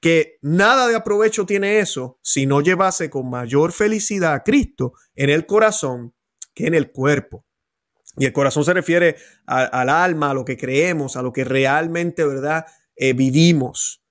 [0.00, 5.30] que nada de aprovecho tiene eso si no llevase con mayor felicidad a Cristo en
[5.30, 6.14] el corazón
[6.54, 7.44] que en el cuerpo.
[8.16, 9.16] Y el corazón se refiere
[9.46, 12.66] al alma, a lo que creemos, a lo que realmente, ¿verdad?
[12.94, 14.03] Eh, vivimos.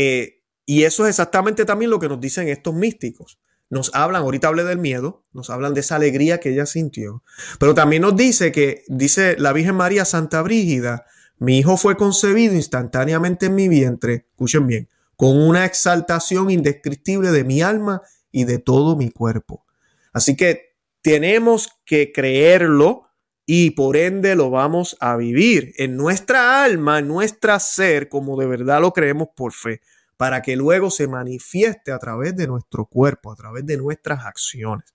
[0.00, 3.40] Eh, y eso es exactamente también lo que nos dicen estos místicos.
[3.68, 7.24] Nos hablan, ahorita hablé del miedo, nos hablan de esa alegría que ella sintió,
[7.58, 11.04] pero también nos dice que, dice la Virgen María Santa Brígida,
[11.38, 17.42] mi hijo fue concebido instantáneamente en mi vientre, escuchen bien, con una exaltación indescriptible de
[17.42, 19.66] mi alma y de todo mi cuerpo.
[20.12, 23.07] Así que tenemos que creerlo
[23.50, 28.46] y por ende lo vamos a vivir en nuestra alma, en nuestra ser, como de
[28.46, 29.80] verdad lo creemos por fe
[30.18, 34.94] para que luego se manifieste a través de nuestro cuerpo, a través de nuestras acciones.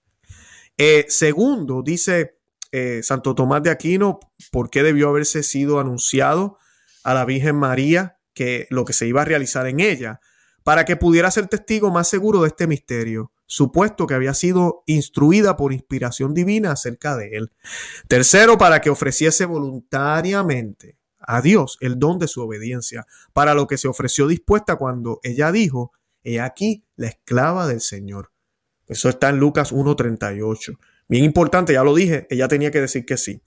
[0.77, 2.37] Eh, segundo, dice
[2.71, 4.19] eh, Santo Tomás de Aquino,
[4.51, 6.59] ¿por qué debió haberse sido anunciado
[7.03, 10.19] a la Virgen María que lo que se iba a realizar en ella?
[10.63, 15.55] Para que pudiera ser testigo más seguro de este misterio, supuesto que había sido instruida
[15.55, 17.51] por inspiración divina acerca de él.
[18.07, 23.77] Tercero, para que ofreciese voluntariamente a Dios el don de su obediencia, para lo que
[23.77, 25.91] se ofreció dispuesta cuando ella dijo,
[26.23, 28.31] he aquí la esclava del Señor.
[28.87, 30.79] Eso está en Lucas 1.38.
[31.07, 33.39] Bien importante, ya lo dije, ella tenía que decir que sí.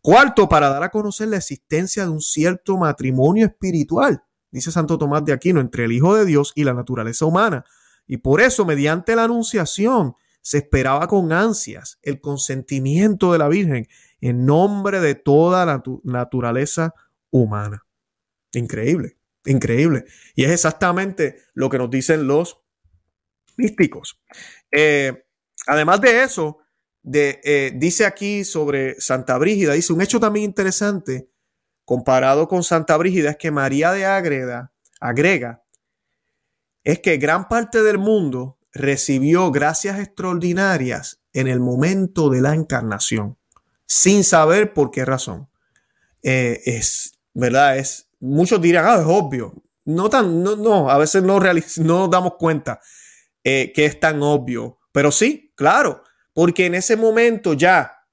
[0.00, 5.22] Cuarto, para dar a conocer la existencia de un cierto matrimonio espiritual, dice Santo Tomás
[5.26, 7.66] de Aquino, entre el Hijo de Dios y la naturaleza humana.
[8.12, 13.86] Y por eso, mediante la anunciación, se esperaba con ansias el consentimiento de la Virgen
[14.20, 16.92] en nombre de toda la naturaleza
[17.30, 17.86] humana.
[18.52, 20.06] Increíble, increíble.
[20.34, 22.60] Y es exactamente lo que nos dicen los
[23.56, 24.20] místicos.
[24.72, 25.24] Eh,
[25.68, 26.58] además de eso,
[27.12, 31.30] eh, dice aquí sobre Santa Brígida, dice un hecho también interesante
[31.84, 35.62] comparado con Santa Brígida es que María de Agreda, agrega,
[36.84, 43.38] es que gran parte del mundo recibió gracias extraordinarias en el momento de la encarnación,
[43.86, 45.48] sin saber por qué razón.
[46.22, 47.78] Eh, es ¿verdad?
[47.78, 49.54] Es, muchos dirán, ah, es obvio.
[49.84, 51.40] No tan, no, no a veces no,
[51.78, 52.80] no damos cuenta
[53.44, 54.78] eh, que es tan obvio.
[54.92, 58.06] Pero sí, claro, porque en ese momento ya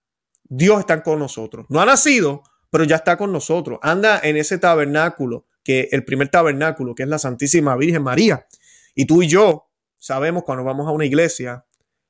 [0.44, 1.66] Dios está con nosotros.
[1.70, 3.80] No ha nacido, pero ya está con nosotros.
[3.82, 8.48] Anda en ese tabernáculo, que el primer tabernáculo, que es la Santísima Virgen María.
[8.96, 11.66] Y tú y yo sabemos cuando vamos a una iglesia,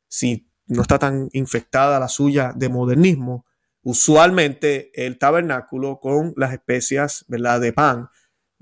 [0.08, 3.48] si no está tan infectada la suya de modernismo,
[3.82, 7.60] usualmente el tabernáculo con las especias ¿verdad?
[7.60, 8.10] de pan,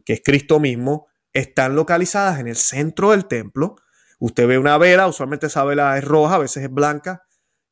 [0.06, 3.76] que es Cristo mismo, están localizadas en el centro del templo.
[4.20, 7.24] Usted ve una vela, usualmente esa vela es roja, a veces es blanca,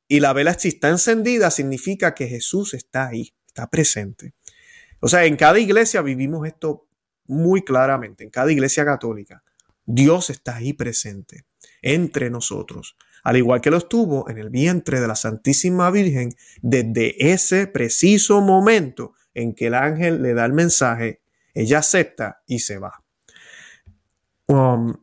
[0.09, 4.33] y la vela si está encendida significa que Jesús está ahí, está presente.
[4.99, 6.82] O sea, en cada iglesia vivimos esto
[7.25, 9.43] muy claramente, en cada iglesia católica.
[9.85, 11.45] Dios está ahí presente,
[11.81, 17.31] entre nosotros al igual que lo estuvo en el vientre de la Santísima Virgen desde
[17.31, 21.21] ese preciso momento en que el ángel le da el mensaje,
[21.53, 23.01] ella acepta y se va.
[24.47, 24.93] Um,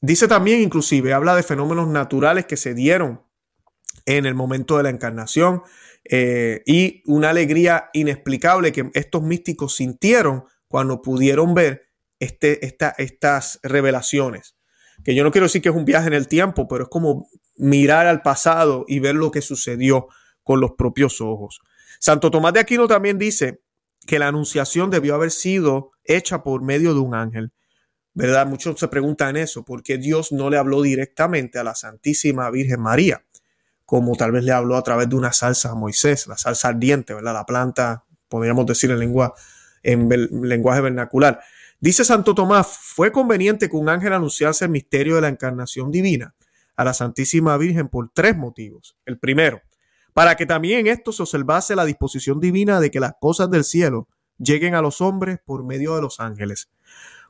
[0.00, 3.22] dice también, inclusive, habla de fenómenos naturales que se dieron
[4.04, 5.62] en el momento de la encarnación
[6.04, 11.88] eh, y una alegría inexplicable que estos místicos sintieron cuando pudieron ver
[12.20, 14.54] este, estas revelaciones.
[15.04, 17.28] Que yo no quiero decir que es un viaje en el tiempo, pero es como
[17.56, 20.06] mirar al pasado y ver lo que sucedió
[20.44, 21.60] con los propios ojos.
[21.98, 23.62] Santo Tomás de Aquino también dice
[24.06, 27.52] que la anunciación debió haber sido hecha por medio de un ángel.
[28.14, 28.46] ¿Verdad?
[28.46, 33.24] Muchos se preguntan eso, porque Dios no le habló directamente a la Santísima Virgen María,
[33.84, 37.12] como tal vez le habló a través de una salsa a Moisés, la salsa ardiente,
[37.12, 37.34] ¿verdad?
[37.34, 39.34] La planta, podríamos decir en, lengua,
[39.82, 41.40] en lenguaje vernacular.
[41.80, 46.34] Dice Santo Tomás, fue conveniente que un ángel anunciase el misterio de la encarnación divina
[46.76, 48.96] a la Santísima Virgen por tres motivos.
[49.06, 49.60] El primero,
[50.12, 54.08] para que también esto se observase la disposición divina de que las cosas del cielo
[54.38, 56.70] lleguen a los hombres por medio de los ángeles.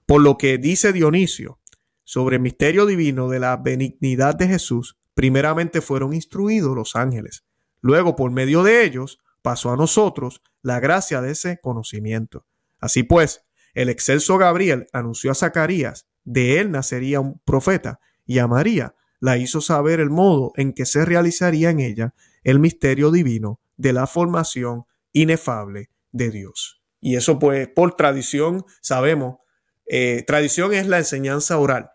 [0.06, 1.58] Por lo que dice Dionisio
[2.04, 7.44] sobre el misterio divino de la benignidad de Jesús, primeramente fueron instruidos los ángeles.
[7.80, 12.46] Luego, por medio de ellos, pasó a nosotros la gracia de ese conocimiento.
[12.78, 18.46] Así pues, el excelso Gabriel anunció a Zacarías, de él nacería un profeta, y a
[18.46, 23.60] María la hizo saber el modo en que se realizaría en ella el misterio divino
[23.76, 26.82] de la formación inefable de Dios.
[27.00, 29.38] Y eso pues por tradición sabemos,
[29.86, 31.90] eh, tradición es la enseñanza oral.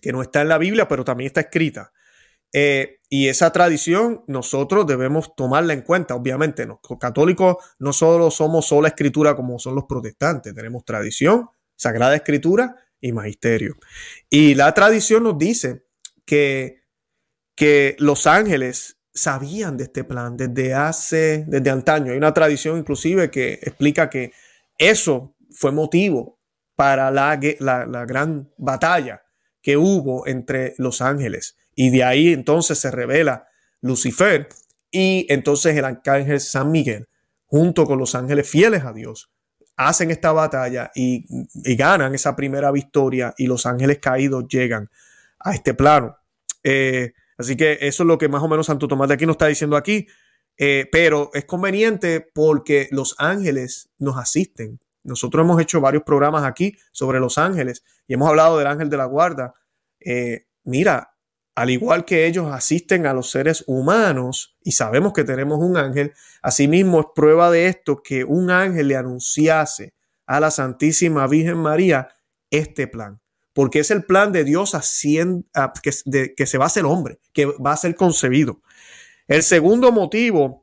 [0.00, 1.91] que no está en la Biblia, pero también está escrita.
[2.52, 6.66] Eh, y esa tradición nosotros debemos tomarla en cuenta, obviamente.
[6.66, 12.76] Los católicos no solo somos sola escritura como son los protestantes, tenemos tradición, sagrada escritura
[13.00, 13.76] y magisterio.
[14.30, 15.86] Y la tradición nos dice
[16.24, 16.84] que,
[17.54, 22.12] que los ángeles sabían de este plan desde hace, desde antaño.
[22.12, 24.32] Hay una tradición inclusive que explica que
[24.78, 26.40] eso fue motivo
[26.74, 29.22] para la, la, gran batalla
[29.60, 31.56] que hubo entre los ángeles.
[31.74, 33.48] Y de ahí entonces se revela
[33.80, 34.48] Lucifer
[34.90, 37.08] y entonces el arcángel San Miguel,
[37.46, 39.32] junto con los ángeles fieles a Dios,
[39.76, 41.24] hacen esta batalla y,
[41.74, 44.90] ganan esa primera victoria y los ángeles caídos llegan
[45.40, 46.16] a este plano.
[46.62, 49.34] Eh, así que eso es lo que más o menos Santo Tomás de aquí nos
[49.34, 50.06] está diciendo aquí.
[50.58, 54.78] Eh, pero es conveniente porque los ángeles nos asisten.
[55.02, 58.96] Nosotros hemos hecho varios programas aquí sobre los ángeles y hemos hablado del ángel de
[58.96, 59.54] la guarda.
[59.98, 61.11] Eh, mira,
[61.54, 66.12] al igual que ellos asisten a los seres humanos y sabemos que tenemos un ángel,
[66.40, 69.94] asimismo es prueba de esto que un ángel le anunciase
[70.26, 72.08] a la Santísima Virgen María
[72.50, 73.20] este plan,
[73.52, 74.72] porque es el plan de Dios
[75.82, 78.62] que, que se va a hacer hombre, que va a ser concebido.
[79.28, 80.62] El segundo motivo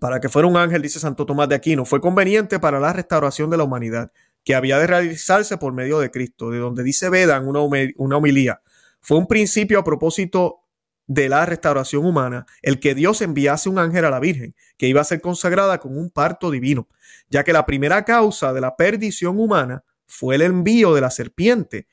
[0.00, 3.50] para que fuera un ángel, dice Santo Tomás de Aquino, fue conveniente para la restauración
[3.50, 4.12] de la humanidad,
[4.44, 7.60] que había de realizarse por medio de Cristo, de donde dice Veda en una,
[7.96, 8.60] una homilía
[9.00, 10.64] fue un principio a propósito
[11.08, 15.00] de la restauración humana el que Dios enviase un ángel a la Virgen, que iba
[15.00, 16.86] a ser consagrada con un parto divino,
[17.30, 21.88] ya que la primera causa de la perdición humana fue el envío de la serpiente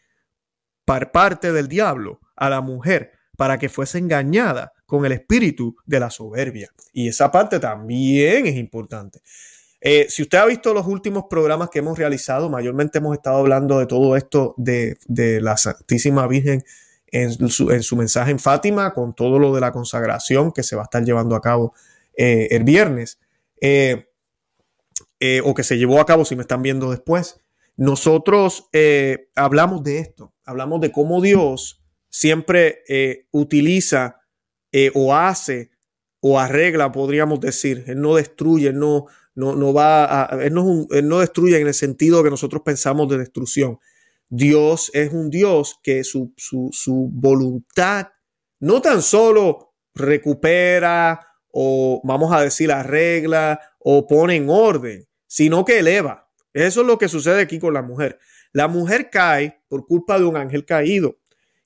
[0.83, 5.99] por parte del diablo a la mujer para que fuese engañada con el espíritu de
[5.99, 6.69] la soberbia.
[6.93, 9.21] Y esa parte también es importante.
[9.81, 13.79] Eh, si usted ha visto los últimos programas que hemos realizado, mayormente hemos estado hablando
[13.79, 16.63] de todo esto de, de la Santísima Virgen
[17.15, 20.85] en su, mensaje en Fátima con todo lo de la consagración que se va a
[20.85, 21.73] estar llevando a cabo
[22.17, 23.19] eh, el viernes
[23.61, 24.09] eh,
[25.21, 27.39] eh, o que se llevó a cabo si me están viendo después.
[27.77, 28.69] Nosotros
[29.35, 32.83] hablamos de esto, hablamos de cómo Dios siempre
[33.31, 34.21] utiliza
[34.93, 35.71] o hace
[36.21, 37.83] o arregla, podríamos decir.
[37.87, 41.73] Él no destruye, no, no, no va a, él no, él no destruye en el
[41.73, 43.79] sentido que nosotros pensamos de destrucción.
[44.29, 46.33] Dios es un Dios que su,
[47.11, 48.07] voluntad
[48.59, 51.19] no tan solo recupera
[51.51, 56.29] o vamos a decir arregla o pone en orden, sino que eleva.
[56.53, 58.19] Eso es lo que sucede aquí con la mujer.
[58.51, 61.17] La mujer cae por culpa de un ángel caído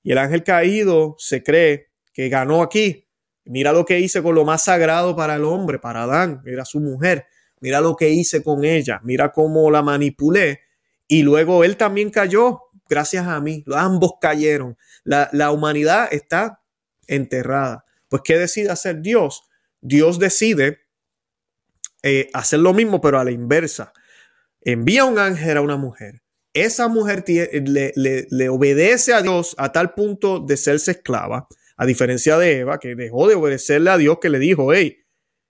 [0.03, 3.07] y el ángel caído se cree que ganó aquí.
[3.45, 6.79] Mira lo que hice con lo más sagrado para el hombre, para Adán, era su
[6.79, 7.25] mujer.
[7.61, 10.61] Mira lo que hice con ella, mira cómo la manipulé
[11.09, 13.65] y luego él también cayó gracias a mí.
[13.73, 14.77] Ambos cayeron.
[15.03, 16.61] La, humanidad está
[17.07, 17.83] enterrada.
[18.07, 19.41] Pues, ¿qué decide hacer Dios?
[19.81, 20.79] Dios decide
[22.03, 23.91] eh, hacer lo mismo, pero a la inversa.
[24.61, 26.21] Envía un ángel a una mujer.
[26.53, 32.37] Esa mujer le, le, obedece a Dios a tal punto de serse esclava, a diferencia
[32.37, 34.99] de Eva, que dejó de obedecerle a Dios, que le dijo, hey,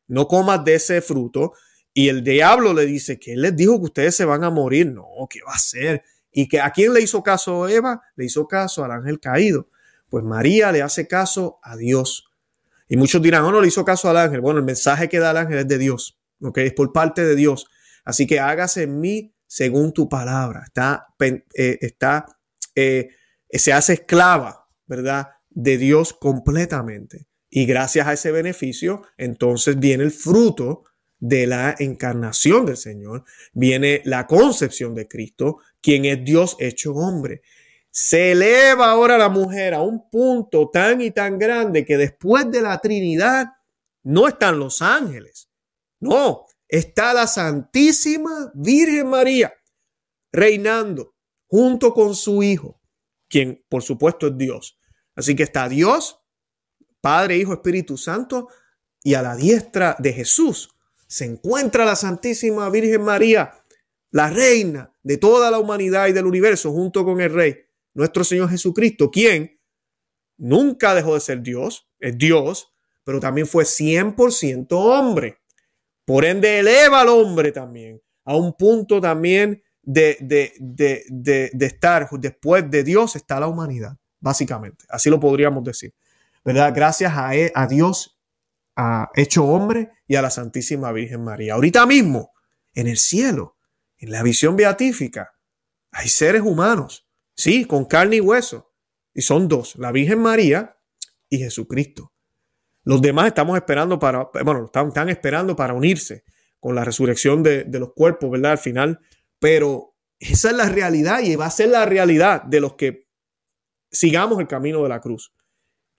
[0.08, 1.54] no comas de ese fruto.
[1.94, 4.92] Y el diablo le dice que él les dijo que ustedes se van a morir.
[4.92, 6.04] No, ¿qué va a hacer?
[6.32, 8.02] ¿Y que a quién le hizo caso Eva?
[8.16, 9.70] Le hizo caso al ángel caído.
[10.10, 12.30] Pues María le hace caso a Dios.
[12.88, 14.42] Y muchos dirán, oh, no le hizo caso al ángel.
[14.42, 16.58] Bueno, el mensaje que da el ángel es de Dios, ¿ok?
[16.60, 17.68] Es por parte de Dios.
[18.04, 20.64] Así que hágase en mí según tu palabra.
[20.66, 22.26] Está, eh, está,
[22.76, 23.10] eh,
[23.52, 25.30] se hace esclava, ¿verdad?
[25.50, 27.28] De Dios completamente.
[27.52, 30.84] Y gracias a ese beneficio, entonces viene el fruto
[31.20, 37.42] de la encarnación del Señor, viene la concepción de Cristo, quien es Dios hecho hombre.
[37.92, 42.62] Se eleva ahora la mujer a un punto tan y tan grande que después de
[42.62, 43.48] la Trinidad
[44.04, 45.50] no están los ángeles,
[46.00, 49.54] no, está la Santísima Virgen María
[50.32, 51.16] reinando
[51.48, 52.80] junto con su Hijo,
[53.28, 54.80] quien por supuesto es Dios.
[55.16, 56.22] Así que está Dios,
[57.02, 58.48] Padre, Hijo, Espíritu Santo,
[59.04, 60.70] y a la diestra de Jesús
[61.10, 63.52] se encuentra la Santísima Virgen María,
[64.12, 67.58] la reina de toda la humanidad y del universo, junto con el Rey,
[67.94, 69.60] nuestro Señor Jesucristo, quien
[70.38, 72.72] nunca dejó de ser Dios, es Dios,
[73.04, 75.40] pero también fue 100% hombre.
[76.06, 82.08] Por ende, eleva al hombre también a un punto también de, de, de, de, estar
[82.20, 84.86] después de Dios está la humanidad, básicamente.
[84.88, 85.96] Así lo podríamos decir.
[86.46, 86.72] ¿Verdad?
[86.76, 88.19] Gracias a, e, a Dios
[89.16, 91.54] hecho hombre y a la Santísima Virgen María.
[91.54, 92.32] Ahorita mismo,
[92.74, 93.58] en el cielo,
[93.98, 95.32] en la visión beatífica,
[95.92, 98.72] hay seres humanos, sí, con carne y hueso,
[99.14, 100.78] Y son dos, la Virgen María
[101.30, 102.14] y Jesucristo.
[102.84, 106.24] Los demás estamos esperando para, bueno, están, esperando para unirse
[106.60, 108.54] con la resurrección de, de los cuerpos, ¿verdad?
[108.54, 109.00] Al final,
[109.40, 113.08] pero esa es la realidad y va a ser la realidad de los que
[113.92, 115.34] sigamos el camino de la cruz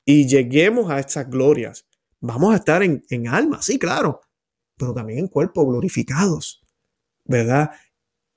[0.04, 1.86] y lleguemos a estas glorias.
[2.20, 4.20] Vamos a estar en, en alma, sí, claro,
[4.76, 6.62] pero también en cuerpos glorificados,
[7.24, 7.70] ¿verdad?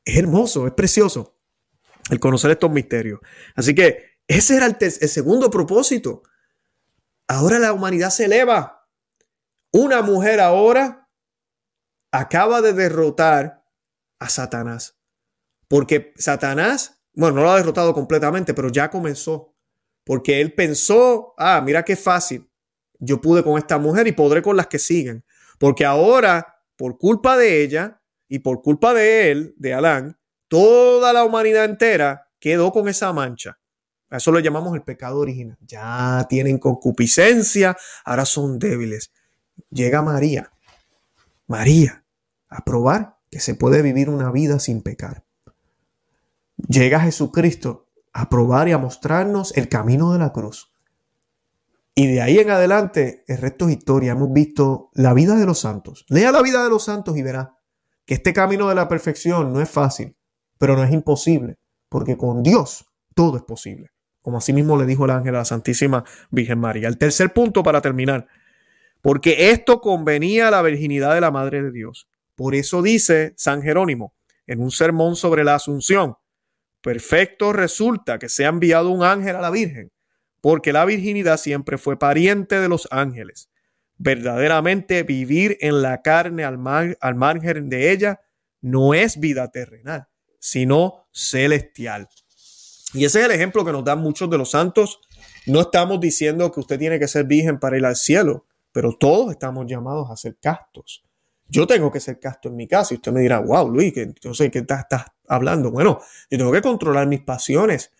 [0.05, 1.37] Es hermoso, es precioso
[2.09, 3.19] el conocer estos misterios.
[3.55, 6.23] Así que ese era el, el segundo propósito.
[7.27, 8.89] Ahora la humanidad se eleva.
[9.71, 11.09] Una mujer ahora
[12.11, 13.65] acaba de derrotar
[14.19, 14.99] a Satanás.
[15.67, 19.55] Porque Satanás, bueno, no lo ha derrotado completamente, pero ya comenzó.
[20.05, 22.49] Porque él pensó, ah, mira qué fácil.
[23.03, 25.23] Yo pude con esta mujer y podré con las que siguen.
[25.59, 31.23] Porque ahora, por culpa de ella y por culpa de él, de Alán, toda la
[31.23, 33.59] humanidad entera quedó con esa mancha.
[34.09, 35.57] A eso lo llamamos el pecado original.
[35.61, 37.75] Ya tienen concupiscencia,
[38.05, 39.11] ahora son débiles.
[39.69, 40.51] Llega María,
[41.47, 42.03] María,
[42.49, 45.23] a probar que se puede vivir una vida sin pecar
[46.67, 50.72] llega Jesucristo a probar y a mostrarnos el camino de la cruz.
[51.95, 54.13] Y de ahí en adelante, el resto es historia.
[54.13, 56.05] Hemos visto la vida de los santos.
[56.09, 57.57] Lea la vida de los santos y verá
[58.05, 60.15] que este camino de la perfección no es fácil,
[60.57, 63.91] pero no es imposible, porque con Dios todo es posible.
[64.21, 66.87] Como así mismo le dijo el ángel a la Santísima Virgen María.
[66.87, 68.27] El tercer punto para terminar,
[69.01, 72.09] porque esto convenía a la virginidad de la Madre de Dios.
[72.35, 74.15] Por eso dice San Jerónimo
[74.47, 76.15] en un sermón sobre la Asunción,
[76.81, 79.91] perfecto resulta que se ha enviado un ángel a la Virgen,
[80.43, 83.49] porque la virginidad siempre fue pariente de los ángeles.
[83.95, 88.19] Verdaderamente vivir en la carne al, margen de ella
[88.59, 92.09] no es vida terrenal, sino celestial.
[92.93, 94.99] Y ese es el ejemplo que nos dan muchos de los santos.
[95.45, 99.31] No estamos diciendo que usted tiene que ser virgen para ir al cielo, pero todos
[99.31, 101.05] estamos llamados a ser castos.
[101.47, 104.13] Yo tengo que ser casto en mi casa y usted me dirá, wow, Luis, que
[104.21, 105.71] yo sé que estás, hablando.
[105.71, 107.93] Bueno, yo tengo que controlar mis pasiones.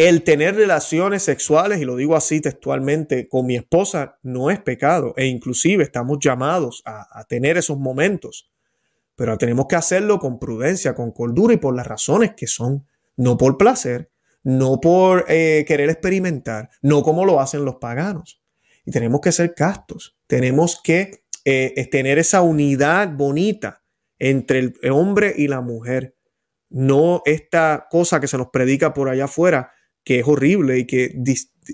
[0.00, 5.12] El tener relaciones sexuales, y lo digo así textualmente, con mi esposa no es pecado
[5.14, 8.50] e inclusive estamos llamados a, tener esos momentos,
[9.14, 12.86] pero tenemos que hacerlo con prudencia, con cordura y por las razones que son,
[13.18, 14.10] no por placer,
[14.42, 18.40] no por eh, querer experimentar, no como lo hacen los paganos.
[18.86, 23.82] Y tenemos que ser castos, tenemos que eh, tener esa unidad bonita
[24.18, 26.16] entre el hombre y la mujer.
[26.70, 29.72] No esta cosa que se nos predica por allá afuera,
[30.04, 31.14] que es horrible y que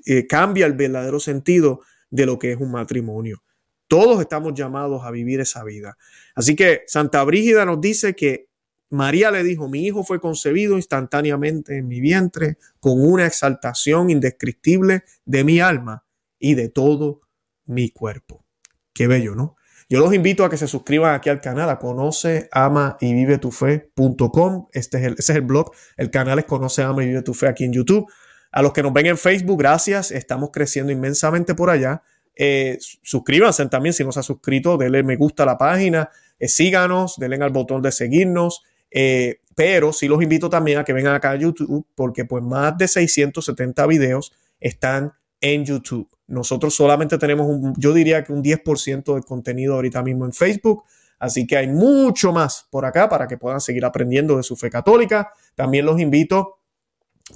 [0.07, 3.43] eh, cambia el verdadero sentido de lo que es un matrimonio.
[3.89, 5.97] Todos estamos llamados a vivir esa vida.
[6.35, 8.49] Así que Santa Brígida nos dice que
[8.91, 15.05] María le dijo, mi hijo fue concebido instantáneamente en mi vientre con una exaltación indescriptible
[15.24, 16.05] de mi alma
[16.39, 17.22] y de todo
[17.64, 18.45] mi cuerpo.
[18.93, 19.56] Qué bello, ¿no?
[19.89, 23.39] Yo los invito a que se suscriban aquí al canal, a conoce, ama y vive
[23.39, 24.66] tu fe.com.
[24.72, 25.70] Este es el, ese es el blog.
[25.97, 28.11] El canal es Conoce, ama y vive tu fe aquí en YouTube.
[28.51, 30.11] A los que nos ven en Facebook, gracias.
[30.11, 32.03] Estamos creciendo inmensamente por allá.
[32.34, 36.49] Eh, suscríbanse también si no se ha suscrito, denle me gusta a la página, eh,
[36.49, 38.64] síganos, denle al botón de seguirnos.
[38.91, 42.76] Eh, pero sí los invito también a que vengan acá a YouTube porque pues más
[42.76, 46.09] de 670 videos están en YouTube.
[46.26, 50.84] Nosotros solamente tenemos un, yo diría que un 10% de contenido ahorita mismo en Facebook.
[51.18, 54.70] Así que hay mucho más por acá para que puedan seguir aprendiendo de su fe
[54.70, 55.30] católica.
[55.55, 56.59] También los invito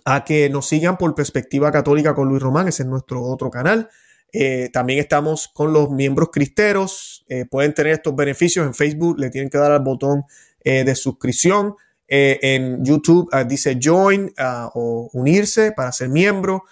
[0.05, 3.89] a que nos sigan por Perspectiva Católica con Luis Román, ese es nuestro otro canal.
[4.33, 7.25] Eh, también estamos con los miembros cristeros.
[7.29, 10.25] Eh, pueden tener estos beneficios en Facebook, le tienen que dar al botón
[10.63, 11.75] eh, de suscripción.
[12.13, 16.65] en YouTube ah, dice join ah, o unirse para ser miembro.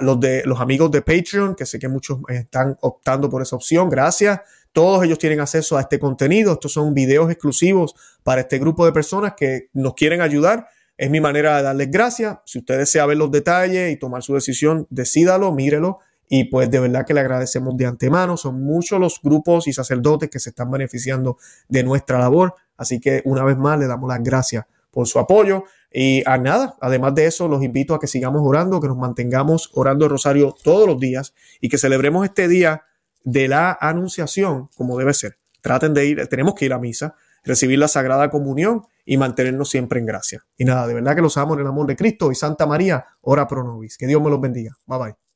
[0.00, 3.88] Los, de, los amigos de Patreon, que sé que muchos están optando por esa opción,
[3.88, 4.40] gracias.
[4.72, 6.52] Todos ellos tienen acceso a este contenido.
[6.52, 10.68] Estos son videos exclusivos para este grupo de personas que nos quieren ayudar.
[10.96, 12.38] Es mi manera de darles gracias.
[12.44, 16.00] Si usted desea ver los detalles y tomar su decisión, decídalo, mírelo.
[16.28, 18.36] Y pues de verdad que le agradecemos de antemano.
[18.36, 22.54] Son muchos los grupos y sacerdotes que se están beneficiando de nuestra labor.
[22.76, 25.64] Así que una vez más le damos las gracias por su apoyo.
[25.92, 29.70] Y a nada, además de eso, los invito a que sigamos orando, que nos mantengamos
[29.74, 32.82] orando el rosario todos los días y que celebremos este día
[33.24, 35.36] de la anunciación como debe ser.
[35.60, 37.14] Traten de ir, tenemos que ir a misa,
[37.44, 40.44] recibir la Sagrada Comunión y mantenernos siempre en gracia.
[40.56, 43.06] Y nada, de verdad que los amo en el amor de Cristo y Santa María,
[43.22, 43.96] ora pro nobis.
[43.96, 44.76] Que Dios me los bendiga.
[44.86, 45.27] Bye bye.